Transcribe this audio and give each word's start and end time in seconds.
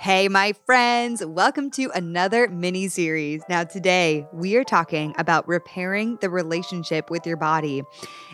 Hey, 0.00 0.28
my 0.28 0.52
friends, 0.64 1.26
welcome 1.26 1.72
to 1.72 1.90
another 1.92 2.46
mini 2.46 2.86
series. 2.86 3.42
Now, 3.48 3.64
today 3.64 4.28
we 4.32 4.54
are 4.54 4.62
talking 4.62 5.12
about 5.18 5.48
repairing 5.48 6.18
the 6.20 6.30
relationship 6.30 7.10
with 7.10 7.26
your 7.26 7.36
body. 7.36 7.82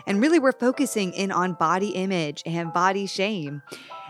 And 0.05 0.21
really, 0.21 0.37
we're 0.37 0.51
focusing 0.51 1.11
in 1.13 1.31
on 1.31 1.53
body 1.53 1.89
image 1.89 2.43
and 2.45 2.71
body 2.71 3.07
shame. 3.07 3.63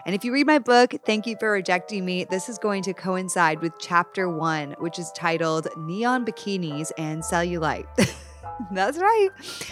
And 0.05 0.13
if 0.13 0.25
you 0.25 0.33
read 0.33 0.47
my 0.47 0.59
book, 0.59 0.95
Thank 1.05 1.25
You 1.27 1.37
for 1.39 1.49
Rejecting 1.49 2.03
Me, 2.03 2.25
this 2.25 2.49
is 2.49 2.57
going 2.57 2.83
to 2.83 2.93
coincide 2.93 3.61
with 3.61 3.71
chapter 3.79 4.27
one, 4.27 4.75
which 4.79 4.99
is 4.99 5.09
titled 5.15 5.69
Neon 5.77 6.25
Bikinis 6.25 6.91
and 6.97 7.23
Cellulite. 7.23 7.87
That's 8.71 8.97
right. 8.97 9.29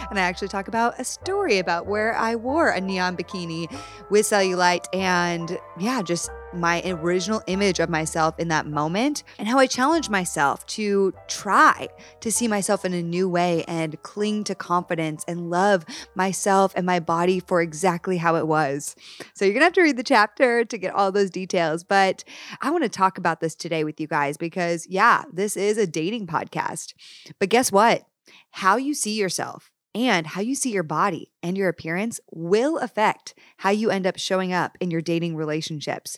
And 0.10 0.18
I 0.18 0.22
actually 0.22 0.48
talk 0.48 0.70
about 0.70 1.00
a 1.02 1.04
story 1.04 1.58
about 1.58 1.86
where 1.86 2.16
I 2.16 2.36
wore 2.36 2.70
a 2.70 2.80
neon 2.80 3.16
bikini 3.16 3.70
with 4.10 4.26
cellulite 4.26 4.86
and, 4.94 5.58
yeah, 5.80 6.02
just 6.02 6.30
my 6.56 6.82
original 6.86 7.42
image 7.48 7.80
of 7.80 7.90
myself 7.90 8.40
in 8.40 8.48
that 8.50 8.66
moment 8.66 9.24
and 9.38 9.48
how 9.48 9.60
I 9.60 9.68
challenged 9.68 10.10
myself 10.10 10.66
to 10.68 11.14
try 11.28 11.88
to 12.22 12.32
see 12.32 12.48
myself 12.48 12.86
in 12.86 12.94
a 12.94 13.02
new 13.02 13.28
way 13.28 13.64
and 13.68 14.02
cling 14.04 14.44
to 14.46 14.56
confidence 14.56 15.24
and 15.28 15.50
love 15.50 15.86
myself 16.16 16.74
and 16.76 16.86
my 16.86 17.00
body 17.00 17.40
for 17.40 17.62
exactly 17.62 18.18
how 18.18 18.36
it 18.36 18.48
was. 18.48 18.96
So 19.34 19.46
you're 19.46 19.54
going 19.54 19.62
to 19.62 19.66
have 19.66 19.74
to 19.74 19.82
read 19.82 19.98
the 19.98 20.04
chapter 20.04 20.66
to 20.66 20.78
get 20.78 20.94
all 20.94 21.12
those 21.12 21.30
details, 21.30 21.84
but 21.84 22.24
I 22.62 22.72
want 22.72 22.84
to 22.84 22.90
talk 22.90 23.18
about 23.18 23.42
this 23.42 23.56
today 23.56 23.84
with 23.84 24.00
you 24.00 24.08
guys 24.08 24.38
because 24.38 24.88
yeah, 24.88 25.24
this 25.32 25.58
is 25.58 25.78
a 25.78 25.88
dating 25.88 26.28
podcast. 26.28 26.94
But 27.40 27.50
guess 27.50 27.72
what? 27.72 28.04
How 28.52 28.78
you 28.78 28.94
see 28.94 29.20
yourself 29.20 29.72
and 29.96 30.28
how 30.28 30.42
you 30.42 30.56
see 30.56 30.72
your 30.72 30.84
body 30.84 31.32
and 31.42 31.58
your 31.58 31.70
appearance 31.70 32.20
will 32.32 32.78
affect 32.78 33.34
how 33.58 33.70
you 33.70 33.90
end 33.90 34.08
up 34.08 34.18
showing 34.18 34.52
up 34.52 34.78
in 34.80 34.92
your 34.92 35.02
dating 35.02 35.36
relationships. 35.36 36.18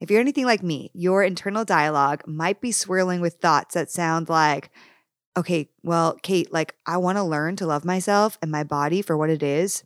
If 0.00 0.10
you're 0.10 0.20
anything 0.20 0.46
like 0.46 0.62
me, 0.62 0.90
your 0.94 1.22
internal 1.22 1.64
dialogue 1.64 2.22
might 2.26 2.60
be 2.60 2.72
swirling 2.72 3.20
with 3.20 3.34
thoughts 3.34 3.74
that 3.74 3.90
sound 3.90 4.28
like, 4.30 4.70
okay, 5.36 5.68
well, 5.82 6.16
Kait, 6.22 6.48
like 6.50 6.74
I 6.86 6.96
want 6.96 7.18
to 7.18 7.22
learn 7.22 7.56
to 7.56 7.66
love 7.66 7.84
myself 7.84 8.38
and 8.40 8.50
my 8.50 8.64
body 8.64 9.02
for 9.02 9.16
what 9.16 9.30
it 9.30 9.42
is. 9.42 9.84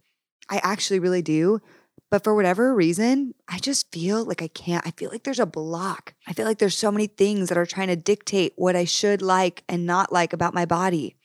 I 0.49 0.61
actually 0.63 1.01
really 1.01 1.23
do. 1.23 1.61
But 2.11 2.23
for 2.23 2.35
whatever 2.35 2.75
reason, 2.75 3.35
I 3.49 3.59
just 3.59 3.91
feel 3.91 4.25
like 4.25 4.41
I 4.41 4.47
can't. 4.47 4.87
I 4.87 4.93
feel 4.93 5.11
like 5.11 5.25
there's 5.25 5.41
a 5.41 5.47
block. 5.47 6.15
I 6.29 6.33
feel 6.33 6.47
like 6.47 6.59
there's 6.59 6.79
so 6.79 6.93
many 6.93 7.09
things 7.09 7.49
that 7.49 7.59
are 7.59 7.67
trying 7.67 7.89
to 7.89 7.97
dictate 7.97 8.53
what 8.55 8.77
I 8.77 8.85
should 8.85 9.21
like 9.21 9.65
and 9.69 9.85
not 9.85 10.13
like 10.13 10.33
about 10.33 10.55
my 10.55 10.65
body. 10.65 11.17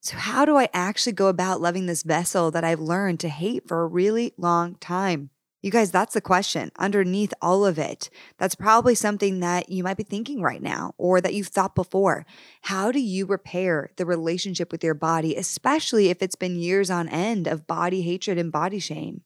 So, 0.00 0.16
how 0.16 0.44
do 0.44 0.56
I 0.56 0.68
actually 0.72 1.14
go 1.14 1.26
about 1.26 1.60
loving 1.60 1.86
this 1.86 2.04
vessel 2.04 2.52
that 2.52 2.62
I've 2.62 2.78
learned 2.78 3.18
to 3.20 3.28
hate 3.28 3.66
for 3.66 3.82
a 3.82 3.88
really 3.88 4.32
long 4.36 4.76
time? 4.76 5.30
You 5.60 5.72
guys, 5.72 5.90
that's 5.90 6.14
the 6.14 6.20
question 6.20 6.70
underneath 6.78 7.34
all 7.42 7.66
of 7.66 7.78
it. 7.78 8.10
That's 8.38 8.54
probably 8.54 8.94
something 8.94 9.40
that 9.40 9.68
you 9.70 9.82
might 9.82 9.96
be 9.96 10.04
thinking 10.04 10.40
right 10.40 10.62
now 10.62 10.94
or 10.98 11.20
that 11.20 11.34
you've 11.34 11.48
thought 11.48 11.74
before. 11.74 12.24
How 12.62 12.92
do 12.92 13.00
you 13.00 13.26
repair 13.26 13.90
the 13.96 14.06
relationship 14.06 14.70
with 14.70 14.84
your 14.84 14.94
body, 14.94 15.34
especially 15.34 16.10
if 16.10 16.22
it's 16.22 16.36
been 16.36 16.60
years 16.60 16.90
on 16.90 17.08
end 17.08 17.48
of 17.48 17.66
body 17.66 18.02
hatred 18.02 18.38
and 18.38 18.52
body 18.52 18.78
shame? 18.78 19.22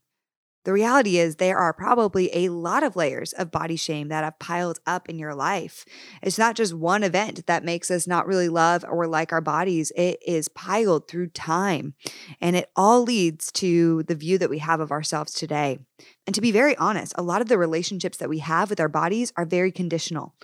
The 0.64 0.72
reality 0.72 1.18
is, 1.18 1.36
there 1.36 1.58
are 1.58 1.72
probably 1.72 2.30
a 2.32 2.50
lot 2.50 2.82
of 2.82 2.94
layers 2.94 3.32
of 3.32 3.50
body 3.50 3.76
shame 3.76 4.08
that 4.08 4.24
have 4.24 4.38
piled 4.38 4.78
up 4.86 5.08
in 5.08 5.18
your 5.18 5.34
life. 5.34 5.84
It's 6.22 6.38
not 6.38 6.54
just 6.54 6.74
one 6.74 7.02
event 7.02 7.46
that 7.46 7.64
makes 7.64 7.90
us 7.90 8.06
not 8.06 8.26
really 8.26 8.48
love 8.48 8.84
or 8.88 9.06
like 9.06 9.32
our 9.32 9.40
bodies, 9.40 9.90
it 9.96 10.22
is 10.24 10.48
piled 10.48 11.08
through 11.08 11.28
time. 11.28 11.94
And 12.40 12.54
it 12.54 12.70
all 12.76 13.02
leads 13.02 13.50
to 13.52 14.04
the 14.04 14.14
view 14.14 14.38
that 14.38 14.50
we 14.50 14.58
have 14.58 14.80
of 14.80 14.92
ourselves 14.92 15.32
today. 15.32 15.80
And 16.26 16.34
to 16.34 16.40
be 16.40 16.52
very 16.52 16.76
honest, 16.76 17.12
a 17.16 17.22
lot 17.22 17.42
of 17.42 17.48
the 17.48 17.58
relationships 17.58 18.18
that 18.18 18.28
we 18.28 18.38
have 18.38 18.70
with 18.70 18.80
our 18.80 18.88
bodies 18.88 19.32
are 19.36 19.44
very 19.44 19.72
conditional. 19.72 20.34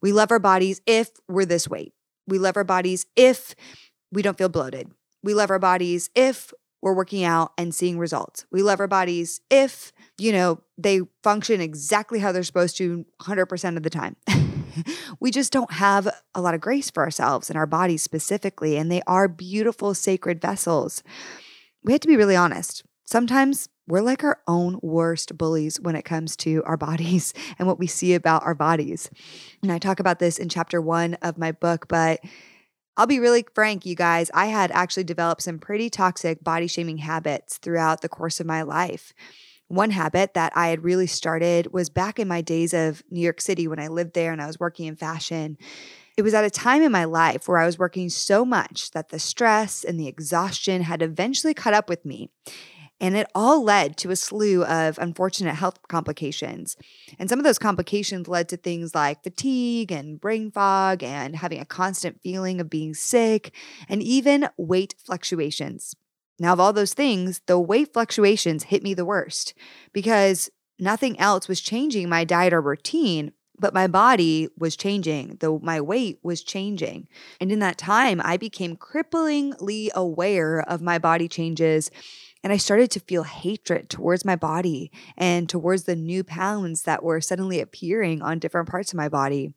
We 0.00 0.12
love 0.12 0.30
our 0.30 0.38
bodies 0.38 0.80
if 0.86 1.10
we're 1.28 1.44
this 1.44 1.68
weight, 1.68 1.92
we 2.26 2.38
love 2.38 2.56
our 2.56 2.64
bodies 2.64 3.06
if 3.16 3.54
we 4.10 4.22
don't 4.22 4.38
feel 4.38 4.48
bloated. 4.48 4.90
We 5.22 5.34
love 5.34 5.50
our 5.50 5.58
bodies 5.58 6.10
if 6.14 6.52
we're 6.80 6.94
working 6.94 7.24
out 7.24 7.52
and 7.58 7.74
seeing 7.74 7.98
results. 7.98 8.46
We 8.50 8.62
love 8.62 8.80
our 8.80 8.86
bodies 8.86 9.40
if, 9.50 9.92
you 10.16 10.32
know, 10.32 10.60
they 10.76 11.00
function 11.22 11.60
exactly 11.60 12.20
how 12.20 12.32
they're 12.32 12.42
supposed 12.42 12.76
to 12.78 13.04
100% 13.20 13.76
of 13.76 13.82
the 13.82 13.90
time. 13.90 14.16
we 15.20 15.30
just 15.30 15.52
don't 15.52 15.72
have 15.72 16.08
a 16.34 16.40
lot 16.40 16.54
of 16.54 16.60
grace 16.60 16.90
for 16.90 17.02
ourselves 17.02 17.50
and 17.50 17.58
our 17.58 17.66
bodies 17.66 18.02
specifically, 18.02 18.76
and 18.76 18.90
they 18.90 19.02
are 19.06 19.28
beautiful, 19.28 19.94
sacred 19.94 20.40
vessels. 20.40 21.02
We 21.82 21.92
have 21.92 22.00
to 22.02 22.08
be 22.08 22.16
really 22.16 22.36
honest. 22.36 22.84
Sometimes 23.04 23.68
we're 23.86 24.02
like 24.02 24.22
our 24.22 24.38
own 24.46 24.78
worst 24.82 25.38
bullies 25.38 25.80
when 25.80 25.96
it 25.96 26.04
comes 26.04 26.36
to 26.36 26.62
our 26.64 26.76
bodies 26.76 27.32
and 27.58 27.66
what 27.66 27.78
we 27.78 27.86
see 27.86 28.14
about 28.14 28.44
our 28.44 28.54
bodies. 28.54 29.10
And 29.62 29.72
I 29.72 29.78
talk 29.78 29.98
about 29.98 30.18
this 30.18 30.38
in 30.38 30.48
chapter 30.48 30.80
one 30.80 31.14
of 31.22 31.38
my 31.38 31.52
book, 31.52 31.88
but 31.88 32.20
I'll 32.98 33.06
be 33.06 33.20
really 33.20 33.46
frank, 33.54 33.86
you 33.86 33.94
guys. 33.94 34.28
I 34.34 34.46
had 34.46 34.72
actually 34.72 35.04
developed 35.04 35.42
some 35.42 35.60
pretty 35.60 35.88
toxic 35.88 36.42
body 36.42 36.66
shaming 36.66 36.98
habits 36.98 37.56
throughout 37.56 38.00
the 38.00 38.08
course 38.08 38.40
of 38.40 38.46
my 38.46 38.62
life. 38.62 39.14
One 39.68 39.92
habit 39.92 40.34
that 40.34 40.52
I 40.56 40.68
had 40.68 40.82
really 40.82 41.06
started 41.06 41.72
was 41.72 41.90
back 41.90 42.18
in 42.18 42.26
my 42.26 42.40
days 42.40 42.74
of 42.74 43.04
New 43.08 43.20
York 43.20 43.40
City 43.40 43.68
when 43.68 43.78
I 43.78 43.86
lived 43.86 44.14
there 44.14 44.32
and 44.32 44.42
I 44.42 44.48
was 44.48 44.58
working 44.58 44.86
in 44.86 44.96
fashion. 44.96 45.58
It 46.16 46.22
was 46.22 46.34
at 46.34 46.42
a 46.42 46.50
time 46.50 46.82
in 46.82 46.90
my 46.90 47.04
life 47.04 47.46
where 47.46 47.58
I 47.58 47.66
was 47.66 47.78
working 47.78 48.08
so 48.08 48.44
much 48.44 48.90
that 48.90 49.10
the 49.10 49.20
stress 49.20 49.84
and 49.84 50.00
the 50.00 50.08
exhaustion 50.08 50.82
had 50.82 51.00
eventually 51.00 51.54
caught 51.54 51.74
up 51.74 51.88
with 51.88 52.04
me. 52.04 52.30
And 53.00 53.16
it 53.16 53.30
all 53.34 53.62
led 53.62 53.96
to 53.98 54.10
a 54.10 54.16
slew 54.16 54.64
of 54.64 54.98
unfortunate 54.98 55.54
health 55.54 55.78
complications. 55.88 56.76
And 57.18 57.28
some 57.28 57.38
of 57.38 57.44
those 57.44 57.58
complications 57.58 58.26
led 58.26 58.48
to 58.48 58.56
things 58.56 58.94
like 58.94 59.22
fatigue 59.22 59.92
and 59.92 60.20
brain 60.20 60.50
fog 60.50 61.02
and 61.02 61.36
having 61.36 61.60
a 61.60 61.64
constant 61.64 62.20
feeling 62.22 62.60
of 62.60 62.68
being 62.68 62.94
sick 62.94 63.54
and 63.88 64.02
even 64.02 64.48
weight 64.56 64.94
fluctuations. 65.04 65.94
Now, 66.40 66.52
of 66.52 66.60
all 66.60 66.72
those 66.72 66.94
things, 66.94 67.40
the 67.46 67.58
weight 67.58 67.92
fluctuations 67.92 68.64
hit 68.64 68.82
me 68.82 68.94
the 68.94 69.04
worst 69.04 69.54
because 69.92 70.50
nothing 70.78 71.18
else 71.18 71.48
was 71.48 71.60
changing 71.60 72.08
my 72.08 72.24
diet 72.24 72.52
or 72.52 72.60
routine, 72.60 73.32
but 73.60 73.74
my 73.74 73.88
body 73.88 74.48
was 74.56 74.76
changing, 74.76 75.38
though 75.40 75.58
my 75.58 75.80
weight 75.80 76.20
was 76.22 76.44
changing. 76.44 77.08
And 77.40 77.50
in 77.50 77.58
that 77.58 77.76
time, 77.76 78.20
I 78.24 78.36
became 78.36 78.76
cripplingly 78.76 79.90
aware 79.92 80.60
of 80.60 80.80
my 80.80 80.98
body 80.98 81.26
changes 81.26 81.90
and 82.42 82.52
I 82.52 82.56
started 82.56 82.90
to 82.92 83.00
feel 83.00 83.24
hatred 83.24 83.90
towards 83.90 84.24
my 84.24 84.36
body 84.36 84.90
and 85.16 85.48
towards 85.48 85.84
the 85.84 85.96
new 85.96 86.24
pounds 86.24 86.82
that 86.82 87.02
were 87.02 87.20
suddenly 87.20 87.60
appearing 87.60 88.22
on 88.22 88.38
different 88.38 88.68
parts 88.68 88.92
of 88.92 88.96
my 88.96 89.08
body. 89.08 89.52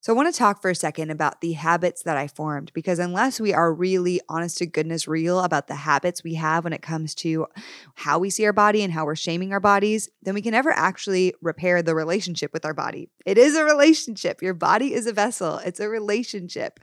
So, 0.00 0.12
I 0.12 0.16
want 0.16 0.32
to 0.32 0.38
talk 0.38 0.62
for 0.62 0.70
a 0.70 0.76
second 0.76 1.10
about 1.10 1.40
the 1.40 1.52
habits 1.54 2.04
that 2.04 2.16
I 2.16 2.28
formed 2.28 2.72
because 2.72 3.00
unless 3.00 3.40
we 3.40 3.52
are 3.52 3.74
really 3.74 4.20
honest 4.28 4.58
to 4.58 4.66
goodness 4.66 5.08
real 5.08 5.40
about 5.40 5.66
the 5.66 5.74
habits 5.74 6.22
we 6.22 6.34
have 6.34 6.62
when 6.62 6.72
it 6.72 6.82
comes 6.82 7.16
to 7.16 7.48
how 7.96 8.20
we 8.20 8.30
see 8.30 8.46
our 8.46 8.52
body 8.52 8.82
and 8.82 8.92
how 8.92 9.04
we're 9.04 9.16
shaming 9.16 9.52
our 9.52 9.58
bodies, 9.58 10.08
then 10.22 10.34
we 10.34 10.42
can 10.42 10.52
never 10.52 10.70
actually 10.70 11.34
repair 11.42 11.82
the 11.82 11.96
relationship 11.96 12.52
with 12.52 12.64
our 12.64 12.74
body. 12.74 13.10
It 13.26 13.38
is 13.38 13.56
a 13.56 13.64
relationship. 13.64 14.40
Your 14.40 14.54
body 14.54 14.94
is 14.94 15.08
a 15.08 15.12
vessel, 15.12 15.58
it's 15.58 15.80
a 15.80 15.88
relationship. 15.88 16.78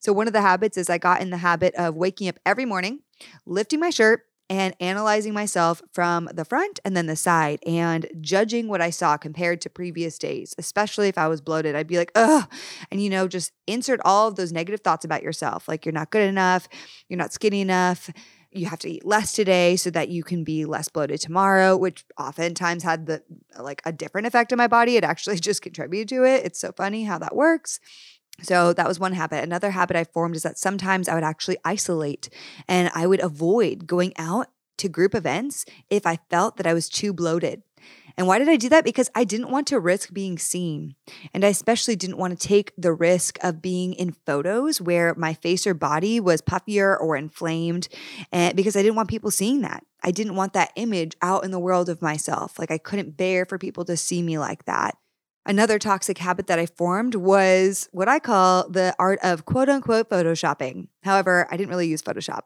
So, 0.00 0.14
one 0.14 0.26
of 0.26 0.32
the 0.32 0.40
habits 0.40 0.78
is 0.78 0.88
I 0.88 0.96
got 0.96 1.20
in 1.20 1.28
the 1.28 1.36
habit 1.36 1.74
of 1.74 1.96
waking 1.96 2.28
up 2.28 2.38
every 2.46 2.64
morning, 2.64 3.00
lifting 3.44 3.78
my 3.78 3.90
shirt, 3.90 4.22
and 4.50 4.74
analyzing 4.80 5.34
myself 5.34 5.82
from 5.92 6.28
the 6.32 6.44
front 6.44 6.80
and 6.84 6.96
then 6.96 7.06
the 7.06 7.16
side 7.16 7.58
and 7.66 8.06
judging 8.20 8.68
what 8.68 8.80
I 8.80 8.90
saw 8.90 9.16
compared 9.16 9.60
to 9.62 9.70
previous 9.70 10.18
days, 10.18 10.54
especially 10.58 11.08
if 11.08 11.18
I 11.18 11.28
was 11.28 11.40
bloated. 11.40 11.74
I'd 11.74 11.86
be 11.86 11.98
like, 11.98 12.12
ugh. 12.14 12.50
And, 12.90 13.02
you 13.02 13.10
know, 13.10 13.28
just 13.28 13.52
insert 13.66 14.00
all 14.04 14.28
of 14.28 14.36
those 14.36 14.52
negative 14.52 14.80
thoughts 14.80 15.04
about 15.04 15.22
yourself. 15.22 15.68
Like, 15.68 15.84
you're 15.84 15.92
not 15.92 16.10
good 16.10 16.26
enough, 16.26 16.68
you're 17.08 17.18
not 17.18 17.32
skinny 17.32 17.60
enough. 17.60 18.10
You 18.50 18.64
have 18.64 18.78
to 18.78 18.88
eat 18.88 19.04
less 19.04 19.32
today 19.32 19.76
so 19.76 19.90
that 19.90 20.08
you 20.08 20.24
can 20.24 20.42
be 20.42 20.64
less 20.64 20.88
bloated 20.88 21.20
tomorrow, 21.20 21.76
which 21.76 22.06
oftentimes 22.18 22.82
had 22.82 23.04
the 23.04 23.22
like 23.60 23.82
a 23.84 23.92
different 23.92 24.26
effect 24.26 24.52
on 24.52 24.56
my 24.56 24.68
body. 24.68 24.96
It 24.96 25.04
actually 25.04 25.38
just 25.40 25.60
contributed 25.60 26.08
to 26.08 26.24
it. 26.24 26.46
It's 26.46 26.58
so 26.58 26.72
funny 26.72 27.04
how 27.04 27.18
that 27.18 27.36
works. 27.36 27.78
So 28.40 28.72
that 28.72 28.86
was 28.86 29.00
one 29.00 29.14
habit. 29.14 29.42
Another 29.42 29.72
habit 29.72 29.96
I 29.96 30.04
formed 30.04 30.36
is 30.36 30.42
that 30.42 30.58
sometimes 30.58 31.08
I 31.08 31.14
would 31.14 31.24
actually 31.24 31.58
isolate 31.64 32.28
and 32.68 32.90
I 32.94 33.06
would 33.06 33.20
avoid 33.20 33.86
going 33.86 34.12
out 34.16 34.48
to 34.78 34.88
group 34.88 35.14
events 35.14 35.64
if 35.90 36.06
I 36.06 36.20
felt 36.30 36.56
that 36.56 36.66
I 36.66 36.74
was 36.74 36.88
too 36.88 37.12
bloated. 37.12 37.62
And 38.16 38.26
why 38.26 38.40
did 38.40 38.48
I 38.48 38.56
do 38.56 38.68
that? 38.70 38.84
Because 38.84 39.08
I 39.14 39.22
didn't 39.22 39.50
want 39.50 39.68
to 39.68 39.78
risk 39.78 40.12
being 40.12 40.38
seen. 40.38 40.96
And 41.32 41.44
I 41.44 41.48
especially 41.48 41.94
didn't 41.94 42.18
want 42.18 42.38
to 42.38 42.48
take 42.48 42.72
the 42.76 42.92
risk 42.92 43.38
of 43.44 43.62
being 43.62 43.92
in 43.92 44.16
photos 44.26 44.80
where 44.80 45.14
my 45.14 45.34
face 45.34 45.68
or 45.68 45.74
body 45.74 46.18
was 46.18 46.42
puffier 46.42 46.96
or 46.96 47.16
inflamed. 47.16 47.88
And 48.32 48.56
because 48.56 48.74
I 48.74 48.82
didn't 48.82 48.96
want 48.96 49.08
people 49.08 49.30
seeing 49.30 49.60
that. 49.60 49.84
I 50.02 50.10
didn't 50.10 50.34
want 50.34 50.52
that 50.54 50.72
image 50.74 51.16
out 51.22 51.44
in 51.44 51.52
the 51.52 51.60
world 51.60 51.88
of 51.88 52.02
myself. 52.02 52.58
Like 52.58 52.72
I 52.72 52.78
couldn't 52.78 53.16
bear 53.16 53.44
for 53.44 53.56
people 53.56 53.84
to 53.84 53.96
see 53.96 54.20
me 54.20 54.36
like 54.36 54.64
that. 54.64 54.96
Another 55.48 55.78
toxic 55.78 56.18
habit 56.18 56.46
that 56.48 56.58
I 56.58 56.66
formed 56.66 57.14
was 57.14 57.88
what 57.90 58.06
I 58.06 58.18
call 58.18 58.68
the 58.68 58.94
art 58.98 59.18
of 59.22 59.46
quote 59.46 59.70
unquote 59.70 60.10
photoshopping. 60.10 60.88
However, 61.04 61.48
I 61.50 61.56
didn't 61.56 61.70
really 61.70 61.88
use 61.88 62.02
Photoshop, 62.02 62.42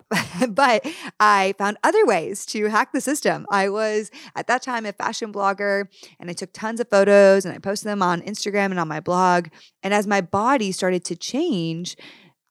but 0.55 0.87
I 1.19 1.57
found 1.59 1.79
other 1.83 2.07
ways 2.07 2.47
to 2.47 2.67
hack 2.67 2.93
the 2.93 3.01
system. 3.01 3.45
I 3.51 3.71
was 3.71 4.13
at 4.37 4.47
that 4.47 4.63
time 4.63 4.87
a 4.87 4.93
fashion 4.93 5.33
blogger 5.33 5.89
and 6.21 6.31
I 6.31 6.33
took 6.33 6.53
tons 6.53 6.79
of 6.79 6.91
photos 6.91 7.45
and 7.45 7.53
I 7.53 7.59
posted 7.59 7.89
them 7.89 8.03
on 8.03 8.23
Instagram 8.23 8.67
and 8.67 8.79
on 8.79 8.87
my 8.87 9.01
blog. 9.01 9.49
And 9.83 9.93
as 9.93 10.07
my 10.07 10.21
body 10.21 10.71
started 10.71 11.05
to 11.07 11.17
change, 11.17 11.97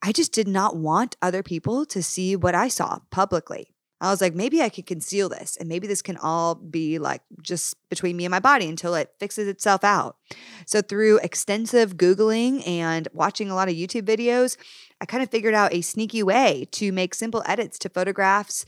I 0.01 0.11
just 0.11 0.33
did 0.33 0.49
not 0.49 0.75
want 0.75 1.15
other 1.21 1.43
people 1.43 1.85
to 1.85 2.03
see 2.03 2.35
what 2.35 2.55
I 2.55 2.67
saw 2.67 2.99
publicly. 3.09 3.70
I 4.01 4.09
was 4.09 4.19
like, 4.19 4.33
maybe 4.33 4.61
I 4.61 4.69
could 4.69 4.87
conceal 4.87 5.29
this 5.29 5.55
and 5.57 5.69
maybe 5.69 5.87
this 5.87 6.01
can 6.01 6.17
all 6.17 6.55
be 6.55 6.97
like 6.97 7.21
just 7.41 7.75
between 7.89 8.17
me 8.17 8.25
and 8.25 8.31
my 8.31 8.39
body 8.39 8.67
until 8.67 8.95
it 8.95 9.13
fixes 9.19 9.47
itself 9.47 9.83
out. 9.83 10.17
So, 10.65 10.81
through 10.81 11.19
extensive 11.19 11.97
Googling 11.97 12.67
and 12.67 13.07
watching 13.13 13.49
a 13.49 13.55
lot 13.55 13.69
of 13.69 13.75
YouTube 13.75 14.03
videos, 14.03 14.57
I 14.99 15.05
kind 15.05 15.21
of 15.21 15.29
figured 15.29 15.53
out 15.53 15.73
a 15.73 15.81
sneaky 15.81 16.23
way 16.23 16.67
to 16.71 16.91
make 16.91 17.13
simple 17.13 17.43
edits 17.45 17.77
to 17.79 17.89
photographs, 17.89 18.65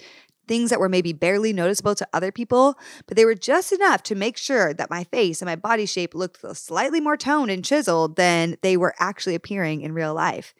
things 0.47 0.69
that 0.69 0.79
were 0.79 0.89
maybe 0.89 1.13
barely 1.13 1.51
noticeable 1.51 1.95
to 1.95 2.07
other 2.13 2.31
people, 2.31 2.75
but 3.07 3.17
they 3.17 3.25
were 3.25 3.35
just 3.35 3.71
enough 3.71 4.03
to 4.03 4.15
make 4.15 4.37
sure 4.37 4.73
that 4.73 4.89
my 4.89 5.03
face 5.05 5.41
and 5.41 5.47
my 5.47 5.55
body 5.55 5.85
shape 5.85 6.13
looked 6.13 6.45
slightly 6.55 6.99
more 7.01 7.17
toned 7.17 7.49
and 7.49 7.65
chiseled 7.65 8.17
than 8.17 8.57
they 8.61 8.77
were 8.77 8.93
actually 8.99 9.35
appearing 9.35 9.81
in 9.81 9.93
real 9.93 10.13
life. 10.13 10.53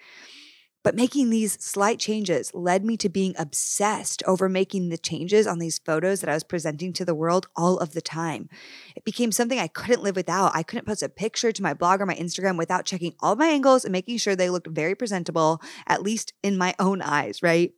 But 0.83 0.95
making 0.95 1.29
these 1.29 1.53
slight 1.63 1.97
changes 1.97 2.51
led 2.53 2.83
me 2.83 2.97
to 2.97 3.09
being 3.09 3.33
obsessed 3.37 4.21
over 4.27 4.49
making 4.49 4.89
the 4.89 4.97
changes 4.97 5.47
on 5.47 5.59
these 5.59 5.79
photos 5.79 6.19
that 6.19 6.29
I 6.29 6.33
was 6.33 6.43
presenting 6.43 6.91
to 6.93 7.05
the 7.05 7.15
world 7.15 7.47
all 7.55 7.77
of 7.77 7.93
the 7.93 8.01
time. 8.01 8.49
It 8.95 9.05
became 9.05 9.31
something 9.31 9.59
I 9.59 9.67
couldn't 9.67 10.03
live 10.03 10.17
without. 10.17 10.55
I 10.55 10.63
couldn't 10.63 10.85
post 10.85 11.01
a 11.01 11.09
picture 11.09 11.53
to 11.53 11.63
my 11.63 11.73
blog 11.73 12.01
or 12.01 12.05
my 12.05 12.15
Instagram 12.15 12.57
without 12.57 12.85
checking 12.85 13.15
all 13.21 13.35
my 13.35 13.47
angles 13.47 13.85
and 13.85 13.91
making 13.93 14.17
sure 14.17 14.35
they 14.35 14.49
looked 14.49 14.67
very 14.67 14.93
presentable, 14.93 15.61
at 15.87 16.03
least 16.03 16.33
in 16.43 16.57
my 16.57 16.75
own 16.79 17.01
eyes, 17.01 17.41
right? 17.41 17.71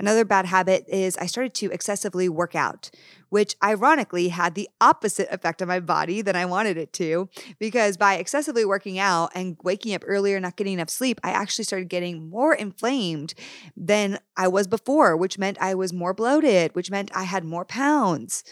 Another 0.00 0.24
bad 0.24 0.46
habit 0.46 0.84
is 0.88 1.16
I 1.16 1.26
started 1.26 1.54
to 1.54 1.70
excessively 1.70 2.28
work 2.28 2.56
out, 2.56 2.90
which 3.28 3.54
ironically 3.62 4.28
had 4.28 4.54
the 4.54 4.68
opposite 4.80 5.28
effect 5.30 5.62
on 5.62 5.68
my 5.68 5.78
body 5.78 6.20
than 6.20 6.34
I 6.34 6.46
wanted 6.46 6.76
it 6.76 6.92
to. 6.94 7.28
Because 7.60 7.96
by 7.96 8.14
excessively 8.14 8.64
working 8.64 8.98
out 8.98 9.30
and 9.34 9.56
waking 9.62 9.94
up 9.94 10.02
earlier, 10.04 10.40
not 10.40 10.56
getting 10.56 10.74
enough 10.74 10.90
sleep, 10.90 11.20
I 11.22 11.30
actually 11.30 11.64
started 11.64 11.88
getting 11.88 12.28
more 12.28 12.54
inflamed 12.54 13.34
than 13.76 14.18
I 14.36 14.48
was 14.48 14.66
before, 14.66 15.16
which 15.16 15.38
meant 15.38 15.58
I 15.60 15.74
was 15.74 15.92
more 15.92 16.12
bloated, 16.12 16.74
which 16.74 16.90
meant 16.90 17.10
I 17.14 17.22
had 17.22 17.44
more 17.44 17.64
pounds. 17.64 18.42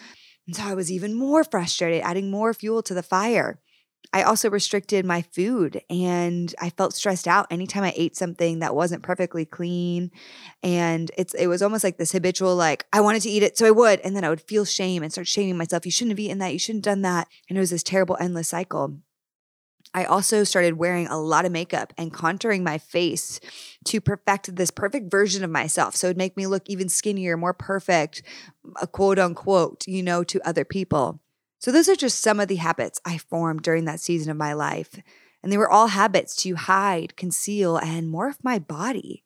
And 0.46 0.56
so 0.56 0.62
I 0.62 0.74
was 0.74 0.90
even 0.92 1.14
more 1.14 1.44
frustrated, 1.44 2.02
adding 2.02 2.30
more 2.30 2.54
fuel 2.54 2.82
to 2.82 2.94
the 2.94 3.02
fire. 3.02 3.58
I 4.12 4.22
also 4.24 4.50
restricted 4.50 5.06
my 5.06 5.22
food 5.22 5.80
and 5.88 6.54
I 6.60 6.70
felt 6.70 6.94
stressed 6.94 7.26
out 7.26 7.46
anytime 7.50 7.82
I 7.82 7.94
ate 7.96 8.14
something 8.14 8.58
that 8.58 8.74
wasn't 8.74 9.02
perfectly 9.02 9.46
clean. 9.46 10.10
And 10.62 11.10
it's 11.16 11.32
it 11.34 11.46
was 11.46 11.62
almost 11.62 11.82
like 11.82 11.96
this 11.96 12.12
habitual, 12.12 12.54
like, 12.54 12.84
I 12.92 13.00
wanted 13.00 13.22
to 13.22 13.30
eat 13.30 13.42
it, 13.42 13.56
so 13.56 13.66
I 13.66 13.70
would. 13.70 14.00
And 14.00 14.14
then 14.14 14.24
I 14.24 14.28
would 14.28 14.42
feel 14.42 14.66
shame 14.66 15.02
and 15.02 15.10
start 15.10 15.28
shaming 15.28 15.56
myself. 15.56 15.86
You 15.86 15.92
shouldn't 15.92 16.12
have 16.12 16.20
eaten 16.20 16.38
that. 16.38 16.52
You 16.52 16.58
shouldn't 16.58 16.84
have 16.84 16.94
done 16.94 17.02
that. 17.02 17.28
And 17.48 17.56
it 17.56 17.60
was 17.60 17.70
this 17.70 17.82
terrible, 17.82 18.18
endless 18.20 18.48
cycle. 18.48 18.98
I 19.94 20.04
also 20.04 20.44
started 20.44 20.78
wearing 20.78 21.06
a 21.06 21.20
lot 21.20 21.44
of 21.44 21.52
makeup 21.52 21.92
and 21.98 22.12
contouring 22.12 22.62
my 22.62 22.78
face 22.78 23.40
to 23.86 24.00
perfect 24.00 24.56
this 24.56 24.70
perfect 24.70 25.10
version 25.10 25.44
of 25.44 25.50
myself. 25.50 25.96
So 25.96 26.08
it'd 26.08 26.16
make 26.18 26.36
me 26.36 26.46
look 26.46 26.62
even 26.66 26.88
skinnier, 26.88 27.36
more 27.36 27.54
perfect, 27.54 28.22
a 28.80 28.86
quote 28.86 29.18
unquote, 29.18 29.86
you 29.86 30.02
know, 30.02 30.22
to 30.24 30.46
other 30.48 30.64
people. 30.64 31.21
So, 31.62 31.70
those 31.70 31.88
are 31.88 31.94
just 31.94 32.20
some 32.20 32.40
of 32.40 32.48
the 32.48 32.56
habits 32.56 33.00
I 33.04 33.18
formed 33.18 33.62
during 33.62 33.84
that 33.84 34.00
season 34.00 34.32
of 34.32 34.36
my 34.36 34.52
life. 34.52 35.00
And 35.44 35.52
they 35.52 35.56
were 35.56 35.70
all 35.70 35.86
habits 35.86 36.34
to 36.42 36.56
hide, 36.56 37.16
conceal, 37.16 37.76
and 37.76 38.12
morph 38.12 38.38
my 38.42 38.58
body, 38.58 39.22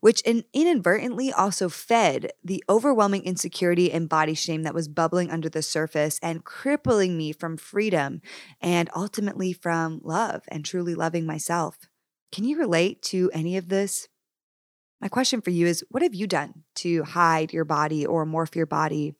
which 0.00 0.20
inadvertently 0.52 1.32
also 1.32 1.70
fed 1.70 2.32
the 2.44 2.62
overwhelming 2.68 3.24
insecurity 3.24 3.90
and 3.90 4.06
body 4.06 4.34
shame 4.34 4.64
that 4.64 4.74
was 4.74 4.86
bubbling 4.86 5.30
under 5.30 5.48
the 5.48 5.62
surface 5.62 6.20
and 6.22 6.44
crippling 6.44 7.16
me 7.16 7.32
from 7.32 7.56
freedom 7.56 8.20
and 8.60 8.90
ultimately 8.94 9.54
from 9.54 10.02
love 10.04 10.42
and 10.48 10.66
truly 10.66 10.94
loving 10.94 11.24
myself. 11.24 11.88
Can 12.32 12.44
you 12.44 12.58
relate 12.58 13.00
to 13.04 13.30
any 13.32 13.56
of 13.56 13.70
this? 13.70 14.08
My 15.00 15.08
question 15.08 15.40
for 15.40 15.50
you 15.50 15.66
is 15.66 15.82
what 15.88 16.02
have 16.02 16.14
you 16.14 16.26
done 16.26 16.64
to 16.76 17.04
hide 17.04 17.54
your 17.54 17.64
body 17.64 18.04
or 18.04 18.26
morph 18.26 18.54
your 18.54 18.66
body? 18.66 19.14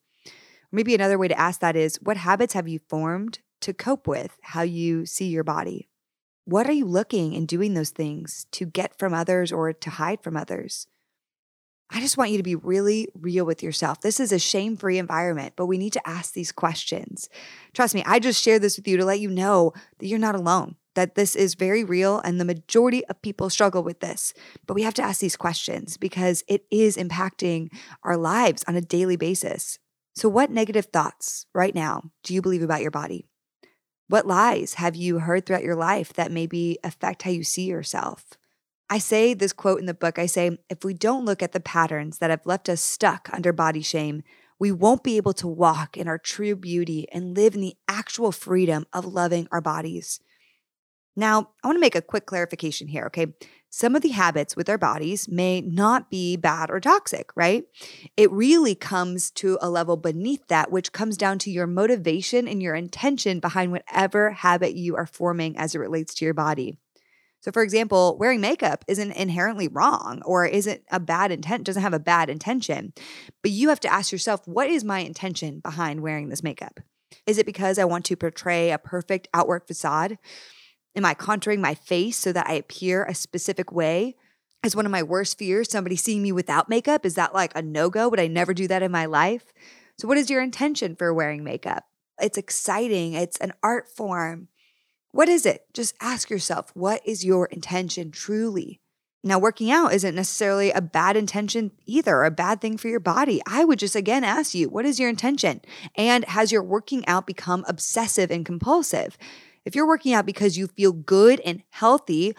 Maybe 0.70 0.94
another 0.94 1.18
way 1.18 1.28
to 1.28 1.38
ask 1.38 1.60
that 1.60 1.76
is 1.76 1.98
what 2.02 2.18
habits 2.18 2.52
have 2.52 2.68
you 2.68 2.80
formed 2.88 3.38
to 3.60 3.72
cope 3.72 4.06
with 4.06 4.36
how 4.42 4.62
you 4.62 5.06
see 5.06 5.26
your 5.26 5.44
body? 5.44 5.88
What 6.44 6.66
are 6.66 6.72
you 6.72 6.84
looking 6.84 7.34
and 7.34 7.48
doing 7.48 7.74
those 7.74 7.90
things 7.90 8.46
to 8.52 8.66
get 8.66 8.98
from 8.98 9.14
others 9.14 9.50
or 9.52 9.72
to 9.72 9.90
hide 9.90 10.22
from 10.22 10.36
others? 10.36 10.86
I 11.90 12.00
just 12.00 12.18
want 12.18 12.30
you 12.30 12.36
to 12.36 12.42
be 12.42 12.54
really 12.54 13.08
real 13.14 13.46
with 13.46 13.62
yourself. 13.62 14.02
This 14.02 14.20
is 14.20 14.30
a 14.30 14.38
shame 14.38 14.76
free 14.76 14.98
environment, 14.98 15.54
but 15.56 15.66
we 15.66 15.78
need 15.78 15.94
to 15.94 16.08
ask 16.08 16.34
these 16.34 16.52
questions. 16.52 17.30
Trust 17.72 17.94
me, 17.94 18.02
I 18.04 18.18
just 18.18 18.42
share 18.42 18.58
this 18.58 18.76
with 18.76 18.86
you 18.86 18.98
to 18.98 19.06
let 19.06 19.20
you 19.20 19.30
know 19.30 19.72
that 19.98 20.06
you're 20.06 20.18
not 20.18 20.34
alone, 20.34 20.76
that 20.94 21.14
this 21.14 21.34
is 21.34 21.54
very 21.54 21.84
real, 21.84 22.18
and 22.20 22.38
the 22.38 22.44
majority 22.44 23.06
of 23.06 23.22
people 23.22 23.48
struggle 23.48 23.82
with 23.82 24.00
this. 24.00 24.34
But 24.66 24.74
we 24.74 24.82
have 24.82 24.94
to 24.94 25.02
ask 25.02 25.20
these 25.20 25.36
questions 25.36 25.96
because 25.96 26.44
it 26.46 26.66
is 26.70 26.98
impacting 26.98 27.70
our 28.02 28.18
lives 28.18 28.64
on 28.68 28.76
a 28.76 28.82
daily 28.82 29.16
basis. 29.16 29.78
So, 30.18 30.28
what 30.28 30.50
negative 30.50 30.86
thoughts 30.86 31.46
right 31.54 31.72
now 31.72 32.10
do 32.24 32.34
you 32.34 32.42
believe 32.42 32.64
about 32.64 32.82
your 32.82 32.90
body? 32.90 33.28
What 34.08 34.26
lies 34.26 34.74
have 34.74 34.96
you 34.96 35.20
heard 35.20 35.46
throughout 35.46 35.62
your 35.62 35.76
life 35.76 36.12
that 36.14 36.32
maybe 36.32 36.76
affect 36.82 37.22
how 37.22 37.30
you 37.30 37.44
see 37.44 37.66
yourself? 37.66 38.32
I 38.90 38.98
say 38.98 39.32
this 39.32 39.52
quote 39.52 39.78
in 39.78 39.86
the 39.86 39.94
book 39.94 40.18
I 40.18 40.26
say, 40.26 40.58
if 40.68 40.82
we 40.82 40.92
don't 40.92 41.24
look 41.24 41.40
at 41.40 41.52
the 41.52 41.60
patterns 41.60 42.18
that 42.18 42.30
have 42.30 42.46
left 42.46 42.68
us 42.68 42.80
stuck 42.80 43.30
under 43.32 43.52
body 43.52 43.80
shame, 43.80 44.24
we 44.58 44.72
won't 44.72 45.04
be 45.04 45.18
able 45.18 45.34
to 45.34 45.46
walk 45.46 45.96
in 45.96 46.08
our 46.08 46.18
true 46.18 46.56
beauty 46.56 47.06
and 47.12 47.36
live 47.36 47.54
in 47.54 47.60
the 47.60 47.76
actual 47.86 48.32
freedom 48.32 48.86
of 48.92 49.04
loving 49.04 49.46
our 49.52 49.60
bodies. 49.60 50.18
Now, 51.18 51.50
I 51.64 51.66
want 51.66 51.76
to 51.76 51.80
make 51.80 51.96
a 51.96 52.02
quick 52.02 52.26
clarification 52.26 52.86
here, 52.86 53.06
okay? 53.06 53.34
some 53.70 53.94
of 53.94 54.02
the 54.02 54.10
habits 54.10 54.56
with 54.56 54.68
our 54.68 54.78
bodies 54.78 55.28
may 55.28 55.60
not 55.60 56.10
be 56.10 56.36
bad 56.36 56.70
or 56.70 56.80
toxic, 56.80 57.30
right? 57.36 57.64
It 58.16 58.30
really 58.32 58.74
comes 58.74 59.30
to 59.32 59.58
a 59.60 59.68
level 59.68 59.96
beneath 59.96 60.46
that, 60.48 60.70
which 60.70 60.92
comes 60.92 61.16
down 61.16 61.38
to 61.40 61.50
your 61.50 61.66
motivation 61.66 62.48
and 62.48 62.62
your 62.62 62.74
intention 62.74 63.40
behind 63.40 63.72
whatever 63.72 64.30
habit 64.30 64.74
you 64.74 64.96
are 64.96 65.06
forming 65.06 65.56
as 65.58 65.74
it 65.74 65.80
relates 65.80 66.14
to 66.14 66.24
your 66.24 66.34
body. 66.34 66.78
So, 67.40 67.52
for 67.52 67.62
example, 67.62 68.16
wearing 68.18 68.40
makeup 68.40 68.84
isn't 68.88 69.12
inherently 69.12 69.68
wrong 69.68 70.22
or 70.24 70.44
isn't 70.46 70.82
a 70.90 70.98
bad 70.98 71.30
intent, 71.30 71.64
doesn't 71.64 71.82
have 71.82 71.94
a 71.94 72.00
bad 72.00 72.30
intention. 72.30 72.92
But 73.42 73.52
you 73.52 73.68
have 73.68 73.80
to 73.80 73.92
ask 73.92 74.10
yourself, 74.10 74.48
what 74.48 74.68
is 74.68 74.82
my 74.82 75.00
intention 75.00 75.60
behind 75.60 76.00
wearing 76.00 76.30
this 76.30 76.42
makeup? 76.42 76.80
Is 77.26 77.38
it 77.38 77.46
because 77.46 77.78
I 77.78 77.84
want 77.84 78.06
to 78.06 78.16
portray 78.16 78.70
a 78.70 78.78
perfect 78.78 79.28
outward 79.32 79.66
facade? 79.66 80.18
Am 80.96 81.04
I 81.04 81.14
contouring 81.14 81.60
my 81.60 81.74
face 81.74 82.16
so 82.16 82.32
that 82.32 82.48
I 82.48 82.54
appear 82.54 83.04
a 83.04 83.14
specific 83.14 83.72
way? 83.72 84.16
Is 84.64 84.74
one 84.74 84.86
of 84.86 84.92
my 84.92 85.02
worst 85.02 85.38
fears 85.38 85.70
somebody 85.70 85.94
seeing 85.94 86.22
me 86.22 86.32
without 86.32 86.68
makeup? 86.68 87.06
Is 87.06 87.14
that 87.14 87.34
like 87.34 87.52
a 87.54 87.62
no 87.62 87.90
go? 87.90 88.08
Would 88.08 88.18
I 88.18 88.26
never 88.26 88.52
do 88.52 88.66
that 88.68 88.82
in 88.82 88.90
my 88.90 89.06
life? 89.06 89.52
So, 89.98 90.08
what 90.08 90.18
is 90.18 90.30
your 90.30 90.42
intention 90.42 90.96
for 90.96 91.14
wearing 91.14 91.44
makeup? 91.44 91.84
It's 92.20 92.38
exciting, 92.38 93.14
it's 93.14 93.36
an 93.38 93.52
art 93.62 93.88
form. 93.88 94.48
What 95.12 95.28
is 95.28 95.46
it? 95.46 95.66
Just 95.72 95.94
ask 96.00 96.28
yourself, 96.28 96.70
what 96.74 97.00
is 97.06 97.24
your 97.24 97.46
intention 97.46 98.10
truly? 98.10 98.80
Now, 99.24 99.38
working 99.38 99.70
out 99.70 99.92
isn't 99.94 100.14
necessarily 100.14 100.70
a 100.70 100.80
bad 100.80 101.16
intention 101.16 101.72
either, 101.86 102.16
or 102.16 102.24
a 102.24 102.30
bad 102.30 102.60
thing 102.60 102.76
for 102.76 102.88
your 102.88 103.00
body. 103.00 103.40
I 103.46 103.64
would 103.64 103.78
just 103.78 103.96
again 103.96 104.22
ask 104.22 104.54
you, 104.54 104.68
what 104.68 104.84
is 104.84 105.00
your 105.00 105.08
intention? 105.08 105.60
And 105.96 106.24
has 106.26 106.52
your 106.52 106.62
working 106.62 107.06
out 107.06 107.26
become 107.26 107.64
obsessive 107.68 108.30
and 108.30 108.46
compulsive? 108.46 109.18
If 109.68 109.76
you're 109.76 109.86
working 109.86 110.14
out 110.14 110.24
because 110.24 110.56
you 110.56 110.66
feel 110.66 110.92
good 110.92 111.40
and 111.44 111.62
healthy, 111.68 112.34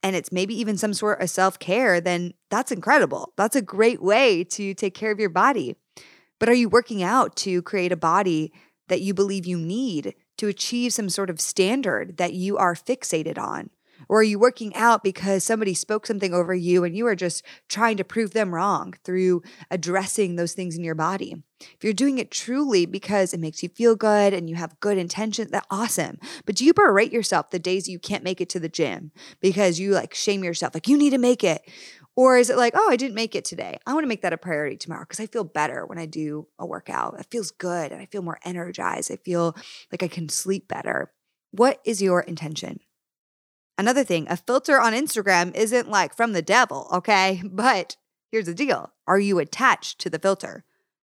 and 0.00 0.14
it's 0.14 0.30
maybe 0.30 0.54
even 0.60 0.78
some 0.78 0.94
sort 0.94 1.20
of 1.20 1.28
self 1.28 1.58
care, 1.58 2.00
then 2.00 2.34
that's 2.50 2.70
incredible. 2.70 3.32
That's 3.36 3.56
a 3.56 3.62
great 3.62 4.00
way 4.00 4.44
to 4.44 4.72
take 4.72 4.94
care 4.94 5.10
of 5.10 5.18
your 5.18 5.28
body. 5.28 5.74
But 6.38 6.48
are 6.48 6.54
you 6.54 6.68
working 6.68 7.02
out 7.02 7.34
to 7.38 7.62
create 7.62 7.90
a 7.90 7.96
body 7.96 8.52
that 8.86 9.00
you 9.00 9.12
believe 9.12 9.44
you 9.44 9.58
need 9.58 10.14
to 10.38 10.46
achieve 10.46 10.92
some 10.92 11.08
sort 11.08 11.30
of 11.30 11.40
standard 11.40 12.18
that 12.18 12.32
you 12.32 12.56
are 12.58 12.76
fixated 12.76 13.38
on? 13.38 13.70
Or 14.08 14.20
are 14.20 14.24
you 14.24 14.38
working 14.38 14.74
out 14.74 15.02
because 15.02 15.44
somebody 15.44 15.74
spoke 15.74 16.06
something 16.06 16.34
over 16.34 16.54
you 16.54 16.84
and 16.84 16.96
you 16.96 17.06
are 17.06 17.16
just 17.16 17.44
trying 17.68 17.96
to 17.96 18.04
prove 18.04 18.32
them 18.32 18.54
wrong 18.54 18.94
through 19.04 19.42
addressing 19.70 20.36
those 20.36 20.52
things 20.52 20.76
in 20.76 20.84
your 20.84 20.94
body? 20.94 21.34
If 21.60 21.84
you're 21.84 21.92
doing 21.92 22.18
it 22.18 22.30
truly 22.30 22.86
because 22.86 23.32
it 23.32 23.40
makes 23.40 23.62
you 23.62 23.68
feel 23.68 23.94
good 23.94 24.34
and 24.34 24.48
you 24.48 24.56
have 24.56 24.80
good 24.80 24.98
intention, 24.98 25.48
that's 25.50 25.66
awesome. 25.70 26.18
But 26.44 26.56
do 26.56 26.64
you 26.64 26.74
berate 26.74 27.12
yourself 27.12 27.50
the 27.50 27.58
days 27.58 27.88
you 27.88 27.98
can't 27.98 28.24
make 28.24 28.40
it 28.40 28.48
to 28.50 28.60
the 28.60 28.68
gym 28.68 29.12
because 29.40 29.78
you 29.78 29.92
like 29.92 30.14
shame 30.14 30.42
yourself, 30.44 30.74
like 30.74 30.88
you 30.88 30.98
need 30.98 31.10
to 31.10 31.18
make 31.18 31.44
it? 31.44 31.62
Or 32.14 32.36
is 32.36 32.50
it 32.50 32.58
like, 32.58 32.74
oh, 32.76 32.90
I 32.90 32.96
didn't 32.96 33.14
make 33.14 33.34
it 33.34 33.44
today. 33.44 33.78
I 33.86 33.94
want 33.94 34.04
to 34.04 34.08
make 34.08 34.22
that 34.22 34.34
a 34.34 34.38
priority 34.38 34.76
tomorrow 34.76 35.04
because 35.04 35.20
I 35.20 35.26
feel 35.26 35.44
better 35.44 35.86
when 35.86 35.98
I 35.98 36.06
do 36.06 36.46
a 36.58 36.66
workout. 36.66 37.18
It 37.18 37.26
feels 37.30 37.50
good 37.50 37.90
and 37.90 38.02
I 38.02 38.06
feel 38.06 38.22
more 38.22 38.38
energized. 38.44 39.10
I 39.10 39.16
feel 39.16 39.56
like 39.90 40.02
I 40.02 40.08
can 40.08 40.28
sleep 40.28 40.68
better. 40.68 41.12
What 41.52 41.80
is 41.84 42.02
your 42.02 42.20
intention? 42.20 42.80
Another 43.78 44.04
thing, 44.04 44.26
a 44.28 44.36
filter 44.36 44.80
on 44.80 44.92
Instagram 44.92 45.54
isn't 45.54 45.88
like 45.88 46.14
from 46.14 46.32
the 46.32 46.42
devil, 46.42 46.88
okay? 46.92 47.42
But 47.44 47.96
here's 48.30 48.46
the 48.46 48.54
deal 48.54 48.92
Are 49.06 49.18
you 49.18 49.38
attached 49.38 49.98
to 50.00 50.10
the 50.10 50.18
filter? 50.18 50.64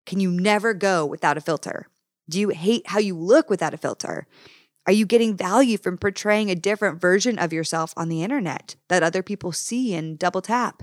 Can 0.07 0.21
you 0.21 0.31
never 0.31 0.75
go 0.75 1.07
without 1.07 1.37
a 1.37 1.43
filter? 1.43 1.89
Do 2.29 2.41
you 2.41 2.51
hate 2.51 2.89
how 2.89 2.99
you 2.99 3.17
look 3.17 3.51
without 3.51 3.75
a 3.75 3.79
filter? 3.79 4.27
Are 4.87 4.93
you 4.93 5.07
getting 5.07 5.37
value 5.37 5.79
from 5.79 5.97
portraying 5.97 6.51
a 6.51 6.55
different 6.55 7.01
version 7.01 7.39
of 7.39 7.53
yourself 7.55 7.95
on 7.97 8.09
the 8.09 8.23
internet 8.23 8.77
that 8.89 9.03
other 9.03 9.23
people 9.23 9.53
see 9.53 9.95
and 9.95 10.19
double 10.19 10.43
tap? 10.43 10.83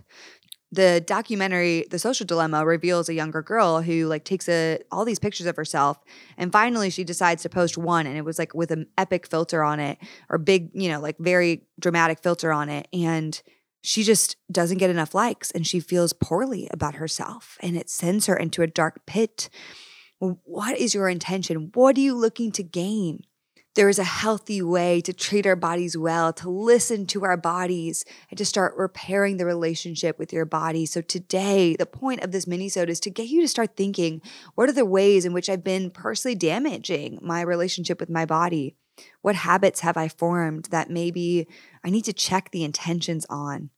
The 0.74 1.04
documentary 1.06 1.86
The 1.90 2.00
Social 2.00 2.26
Dilemma 2.26 2.66
reveals 2.66 3.10
a 3.10 3.14
younger 3.14 3.42
girl 3.42 3.82
who 3.82 4.08
like 4.08 4.24
takes 4.24 4.48
a 4.48 4.80
all 4.92 5.04
these 5.04 5.20
pictures 5.20 5.48
of 5.48 5.58
herself 5.58 6.00
and 6.38 6.52
finally 6.52 6.90
she 6.90 7.04
decides 7.04 7.44
to 7.44 7.50
post 7.50 7.78
one 7.78 8.08
and 8.08 8.18
it 8.18 8.24
was 8.24 8.40
like 8.40 8.54
with 8.54 8.72
an 8.72 8.88
epic 8.98 9.28
filter 9.28 9.64
on 9.64 9.80
it 9.80 9.98
or 10.30 10.38
big, 10.38 10.70
you 10.74 10.90
know, 10.90 11.00
like 11.00 11.18
very 11.20 11.68
dramatic 11.80 12.20
filter 12.22 12.54
on 12.54 12.70
it 12.70 12.88
and 12.94 13.42
she 13.84 14.04
just 14.04 14.38
doesn't 14.52 14.78
get 14.78 14.90
enough 14.90 15.14
likes 15.16 15.52
and 15.52 15.66
she 15.68 15.80
feels 15.80 16.14
poorly 16.14 16.68
about 16.72 16.96
herself 16.96 17.58
and 17.62 17.76
it 17.76 17.90
sends 17.90 18.28
her 18.28 18.38
into 18.38 18.62
a 18.62 18.68
dark 18.68 19.06
pit. 19.06 19.50
What 20.20 20.78
is 20.78 20.94
your 20.94 21.10
intention? 21.10 21.72
What 21.74 21.98
are 21.98 22.02
you 22.02 22.14
looking 22.14 22.52
to 22.54 22.64
gain? 22.64 23.24
There 23.74 23.88
is 23.88 24.00
a 24.00 24.04
healthy 24.04 24.62
way 24.62 25.00
to 25.00 25.14
treat 25.14 25.48
our 25.48 25.56
bodies 25.56 25.98
well, 25.98 26.34
to 26.34 26.50
listen 26.50 27.06
to 27.08 27.24
our 27.24 27.38
bodies, 27.38 28.04
and 28.30 28.38
to 28.38 28.44
start 28.44 28.76
repairing 28.76 29.38
the 29.38 29.46
relationship 29.46 30.20
with 30.20 30.34
your 30.34 30.44
body. 30.44 30.86
So 30.86 31.00
today, 31.00 31.78
the 31.78 31.86
point 31.86 32.22
of 32.22 32.34
this 32.34 32.44
minisode 32.44 32.90
is 32.90 33.00
to 33.00 33.10
get 33.10 33.30
you 33.30 33.40
to 33.40 33.48
start 33.48 33.78
thinking, 33.78 34.22
what 34.56 34.68
are 34.68 34.74
the 34.74 34.84
ways 34.84 35.24
in 35.24 35.32
which 35.32 35.50
I've 35.50 35.64
been 35.64 35.90
personally 35.90 36.36
damaging 36.36 37.20
my 37.22 37.40
relationship 37.40 38.02
with 38.02 38.10
my 38.10 38.26
body? 38.26 38.76
What 39.22 39.36
habits 39.36 39.80
have 39.80 39.96
I 39.96 40.10
formed 40.10 40.66
that 40.72 40.90
maybe 40.90 41.48
I 41.82 41.90
need 41.90 42.04
to 42.06 42.14
check 42.14 42.52
the 42.52 42.66
intentions 42.66 43.26
on? 43.30 43.70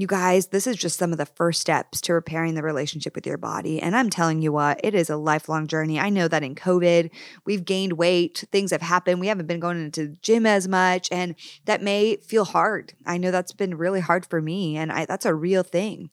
You 0.00 0.06
guys, 0.06 0.46
this 0.46 0.66
is 0.66 0.76
just 0.76 0.98
some 0.98 1.12
of 1.12 1.18
the 1.18 1.26
first 1.26 1.60
steps 1.60 2.00
to 2.00 2.14
repairing 2.14 2.54
the 2.54 2.62
relationship 2.62 3.14
with 3.14 3.26
your 3.26 3.36
body. 3.36 3.82
And 3.82 3.94
I'm 3.94 4.08
telling 4.08 4.40
you 4.40 4.50
what, 4.50 4.80
it 4.82 4.94
is 4.94 5.10
a 5.10 5.16
lifelong 5.18 5.66
journey. 5.66 6.00
I 6.00 6.08
know 6.08 6.26
that 6.26 6.42
in 6.42 6.54
COVID, 6.54 7.10
we've 7.44 7.66
gained 7.66 7.92
weight, 7.92 8.42
things 8.50 8.70
have 8.70 8.80
happened. 8.80 9.20
We 9.20 9.26
haven't 9.26 9.46
been 9.46 9.60
going 9.60 9.78
into 9.78 10.06
the 10.06 10.16
gym 10.22 10.46
as 10.46 10.66
much, 10.66 11.10
and 11.12 11.34
that 11.66 11.82
may 11.82 12.16
feel 12.16 12.46
hard. 12.46 12.94
I 13.04 13.18
know 13.18 13.30
that's 13.30 13.52
been 13.52 13.76
really 13.76 14.00
hard 14.00 14.24
for 14.24 14.40
me, 14.40 14.78
and 14.78 14.90
I, 14.90 15.04
that's 15.04 15.26
a 15.26 15.34
real 15.34 15.62
thing. 15.62 16.08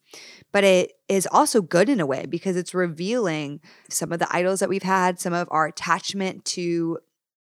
But 0.52 0.66
it 0.66 0.92
is 1.08 1.26
also 1.32 1.62
good 1.62 1.88
in 1.88 2.02
a 2.02 2.06
way 2.06 2.26
because 2.26 2.58
it's 2.58 2.74
revealing 2.74 3.62
some 3.90 4.12
of 4.12 4.20
the 4.20 4.28
idols 4.36 4.60
that 4.60 4.68
we've 4.68 4.84
had, 4.84 5.22
some 5.22 5.32
of 5.32 5.48
our 5.50 5.68
attachment 5.68 6.44
to 6.44 6.98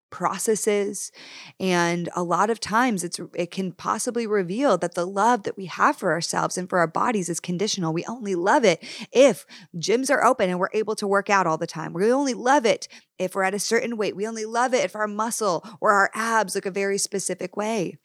processes 0.09 1.11
and 1.59 2.09
a 2.15 2.23
lot 2.23 2.49
of 2.49 2.59
times 2.59 3.03
it's 3.03 3.19
it 3.33 3.51
can 3.51 3.71
possibly 3.71 4.25
reveal 4.25 4.77
that 4.77 4.95
the 4.95 5.05
love 5.05 5.43
that 5.43 5.57
we 5.57 5.65
have 5.65 5.97
for 5.97 6.11
ourselves 6.11 6.57
and 6.57 6.69
for 6.69 6.79
our 6.79 6.87
bodies 6.87 7.29
is 7.29 7.39
conditional. 7.39 7.93
We 7.93 8.05
only 8.05 8.35
love 8.35 8.63
it 8.63 8.83
if 9.11 9.45
gyms 9.75 10.09
are 10.09 10.23
open 10.23 10.49
and 10.49 10.59
we're 10.59 10.69
able 10.73 10.95
to 10.95 11.07
work 11.07 11.29
out 11.29 11.47
all 11.47 11.57
the 11.57 11.67
time. 11.67 11.93
We 11.93 12.11
only 12.11 12.33
love 12.33 12.65
it 12.65 12.87
if 13.19 13.35
we're 13.35 13.43
at 13.43 13.53
a 13.53 13.59
certain 13.59 13.97
weight. 13.97 14.15
We 14.15 14.27
only 14.27 14.45
love 14.45 14.73
it 14.73 14.83
if 14.83 14.95
our 14.95 15.07
muscle 15.07 15.67
or 15.81 15.91
our 15.91 16.09
abs 16.13 16.55
look 16.55 16.65
a 16.65 16.71
very 16.71 16.97
specific 16.97 17.57
way. 17.57 17.97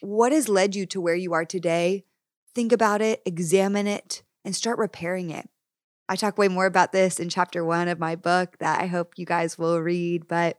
What 0.00 0.32
has 0.32 0.48
led 0.48 0.74
you 0.74 0.86
to 0.86 1.00
where 1.00 1.14
you 1.14 1.32
are 1.32 1.44
today? 1.44 2.04
Think 2.54 2.72
about 2.72 3.00
it 3.00 3.22
examine 3.24 3.86
it 3.86 4.22
and 4.44 4.54
start 4.54 4.78
repairing 4.78 5.30
it. 5.30 5.48
I 6.08 6.16
talk 6.16 6.36
way 6.36 6.48
more 6.48 6.66
about 6.66 6.92
this 6.92 7.18
in 7.18 7.28
chapter 7.28 7.64
one 7.64 7.88
of 7.88 7.98
my 7.98 8.14
book 8.14 8.58
that 8.58 8.80
I 8.80 8.86
hope 8.86 9.14
you 9.16 9.24
guys 9.24 9.56
will 9.58 9.80
read. 9.80 10.28
But 10.28 10.58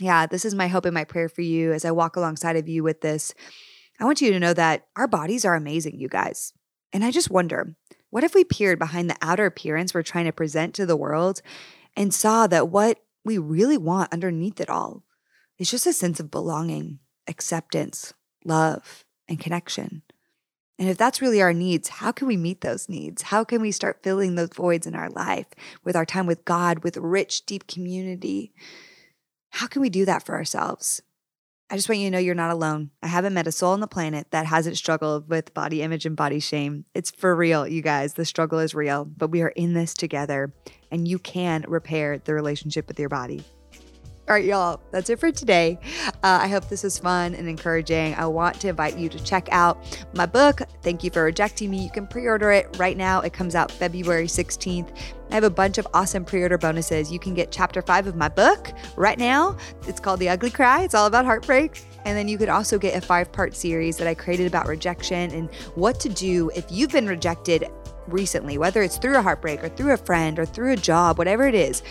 yeah, 0.00 0.26
this 0.26 0.44
is 0.44 0.54
my 0.54 0.68
hope 0.68 0.84
and 0.84 0.94
my 0.94 1.04
prayer 1.04 1.28
for 1.28 1.42
you 1.42 1.72
as 1.72 1.84
I 1.84 1.90
walk 1.90 2.16
alongside 2.16 2.56
of 2.56 2.68
you 2.68 2.82
with 2.82 3.00
this. 3.00 3.34
I 4.00 4.04
want 4.04 4.20
you 4.20 4.30
to 4.32 4.40
know 4.40 4.54
that 4.54 4.86
our 4.96 5.08
bodies 5.08 5.44
are 5.44 5.54
amazing, 5.54 5.98
you 5.98 6.08
guys. 6.08 6.52
And 6.92 7.04
I 7.04 7.10
just 7.10 7.30
wonder 7.30 7.74
what 8.10 8.24
if 8.24 8.34
we 8.34 8.44
peered 8.44 8.78
behind 8.78 9.10
the 9.10 9.16
outer 9.20 9.46
appearance 9.46 9.92
we're 9.92 10.02
trying 10.02 10.24
to 10.24 10.32
present 10.32 10.74
to 10.74 10.86
the 10.86 10.96
world 10.96 11.42
and 11.96 12.14
saw 12.14 12.46
that 12.46 12.68
what 12.68 13.00
we 13.24 13.38
really 13.38 13.76
want 13.76 14.12
underneath 14.12 14.60
it 14.60 14.70
all 14.70 15.04
is 15.58 15.70
just 15.70 15.86
a 15.86 15.92
sense 15.92 16.20
of 16.20 16.30
belonging, 16.30 17.00
acceptance, 17.26 18.14
love, 18.44 19.04
and 19.28 19.40
connection? 19.40 20.02
And 20.78 20.88
if 20.88 20.96
that's 20.96 21.20
really 21.20 21.42
our 21.42 21.52
needs, 21.52 21.88
how 21.88 22.12
can 22.12 22.28
we 22.28 22.36
meet 22.36 22.60
those 22.60 22.88
needs? 22.88 23.22
How 23.22 23.42
can 23.42 23.60
we 23.60 23.72
start 23.72 24.02
filling 24.04 24.36
those 24.36 24.50
voids 24.54 24.86
in 24.86 24.94
our 24.94 25.10
life 25.10 25.48
with 25.82 25.96
our 25.96 26.06
time 26.06 26.26
with 26.26 26.44
God, 26.44 26.84
with 26.84 26.96
rich, 26.96 27.44
deep 27.46 27.66
community? 27.66 28.52
How 29.50 29.66
can 29.66 29.82
we 29.82 29.90
do 29.90 30.04
that 30.04 30.24
for 30.24 30.34
ourselves? 30.34 31.02
I 31.70 31.76
just 31.76 31.88
want 31.88 31.98
you 31.98 32.06
to 32.06 32.10
know 32.10 32.18
you're 32.18 32.34
not 32.34 32.50
alone. 32.50 32.90
I 33.02 33.08
haven't 33.08 33.34
met 33.34 33.46
a 33.46 33.52
soul 33.52 33.72
on 33.72 33.80
the 33.80 33.86
planet 33.86 34.30
that 34.30 34.46
hasn't 34.46 34.78
struggled 34.78 35.28
with 35.28 35.52
body 35.52 35.82
image 35.82 36.06
and 36.06 36.16
body 36.16 36.40
shame. 36.40 36.86
It's 36.94 37.10
for 37.10 37.36
real, 37.36 37.68
you 37.68 37.82
guys. 37.82 38.14
The 38.14 38.24
struggle 38.24 38.58
is 38.58 38.74
real, 38.74 39.04
but 39.04 39.30
we 39.30 39.42
are 39.42 39.48
in 39.48 39.74
this 39.74 39.92
together, 39.92 40.54
and 40.90 41.06
you 41.06 41.18
can 41.18 41.66
repair 41.68 42.18
the 42.18 42.32
relationship 42.32 42.88
with 42.88 42.98
your 42.98 43.10
body. 43.10 43.44
All 44.28 44.34
right, 44.34 44.44
y'all, 44.44 44.78
that's 44.90 45.08
it 45.08 45.18
for 45.18 45.32
today. 45.32 45.78
Uh, 46.06 46.40
I 46.42 46.48
hope 46.48 46.68
this 46.68 46.82
was 46.82 46.98
fun 46.98 47.34
and 47.34 47.48
encouraging. 47.48 48.14
I 48.14 48.26
want 48.26 48.60
to 48.60 48.68
invite 48.68 48.98
you 48.98 49.08
to 49.08 49.24
check 49.24 49.48
out 49.50 50.06
my 50.12 50.26
book, 50.26 50.60
Thank 50.82 51.02
You 51.02 51.08
for 51.08 51.24
Rejecting 51.24 51.70
Me. 51.70 51.82
You 51.82 51.90
can 51.90 52.06
pre 52.06 52.26
order 52.26 52.52
it 52.52 52.76
right 52.78 52.98
now. 52.98 53.22
It 53.22 53.32
comes 53.32 53.54
out 53.54 53.72
February 53.72 54.26
16th. 54.26 54.94
I 55.30 55.34
have 55.34 55.44
a 55.44 55.50
bunch 55.50 55.78
of 55.78 55.88
awesome 55.94 56.26
pre 56.26 56.42
order 56.42 56.58
bonuses. 56.58 57.10
You 57.10 57.18
can 57.18 57.32
get 57.32 57.50
chapter 57.50 57.80
five 57.80 58.06
of 58.06 58.16
my 58.16 58.28
book 58.28 58.74
right 58.96 59.18
now. 59.18 59.56
It's 59.86 59.98
called 59.98 60.20
The 60.20 60.28
Ugly 60.28 60.50
Cry, 60.50 60.82
it's 60.82 60.94
all 60.94 61.06
about 61.06 61.24
heartbreak. 61.24 61.82
And 62.04 62.14
then 62.14 62.28
you 62.28 62.36
could 62.36 62.50
also 62.50 62.78
get 62.78 63.02
a 63.02 63.06
five 63.06 63.32
part 63.32 63.56
series 63.56 63.96
that 63.96 64.06
I 64.06 64.12
created 64.12 64.46
about 64.46 64.66
rejection 64.66 65.30
and 65.30 65.50
what 65.74 65.98
to 66.00 66.10
do 66.10 66.50
if 66.54 66.66
you've 66.70 66.92
been 66.92 67.06
rejected 67.06 67.64
recently, 68.08 68.58
whether 68.58 68.82
it's 68.82 68.98
through 68.98 69.16
a 69.16 69.22
heartbreak 69.22 69.64
or 69.64 69.70
through 69.70 69.94
a 69.94 69.96
friend 69.96 70.38
or 70.38 70.44
through 70.44 70.72
a 70.72 70.76
job, 70.76 71.16
whatever 71.16 71.46
it 71.46 71.54
is. 71.54 71.82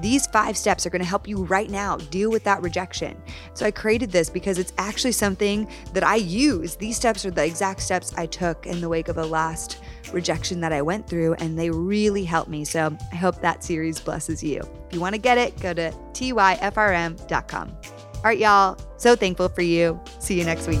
These 0.00 0.26
five 0.26 0.56
steps 0.56 0.86
are 0.86 0.90
going 0.90 1.02
to 1.02 1.08
help 1.08 1.28
you 1.28 1.44
right 1.44 1.70
now 1.70 1.96
deal 1.96 2.30
with 2.30 2.44
that 2.44 2.62
rejection. 2.62 3.20
So 3.54 3.66
I 3.66 3.70
created 3.70 4.10
this 4.10 4.28
because 4.28 4.58
it's 4.58 4.72
actually 4.78 5.12
something 5.12 5.68
that 5.92 6.04
I 6.04 6.16
use. 6.16 6.76
These 6.76 6.96
steps 6.96 7.24
are 7.24 7.30
the 7.30 7.44
exact 7.44 7.80
steps 7.80 8.12
I 8.16 8.26
took 8.26 8.66
in 8.66 8.80
the 8.80 8.88
wake 8.88 9.08
of 9.08 9.16
the 9.16 9.26
last 9.26 9.78
rejection 10.12 10.60
that 10.60 10.72
I 10.72 10.82
went 10.82 11.08
through, 11.08 11.34
and 11.34 11.58
they 11.58 11.70
really 11.70 12.24
helped 12.24 12.50
me. 12.50 12.64
So 12.64 12.96
I 13.12 13.16
hope 13.16 13.40
that 13.40 13.64
series 13.64 14.00
blesses 14.00 14.42
you. 14.42 14.60
If 14.88 14.94
you 14.94 15.00
want 15.00 15.14
to 15.14 15.20
get 15.20 15.38
it, 15.38 15.58
go 15.60 15.72
to 15.74 15.90
tyfrm.com. 16.12 17.76
All 18.16 18.22
right, 18.30 18.38
y'all. 18.38 18.78
So 18.96 19.16
thankful 19.16 19.48
for 19.48 19.62
you. 19.62 20.00
See 20.18 20.38
you 20.38 20.44
next 20.44 20.66
week. 20.66 20.80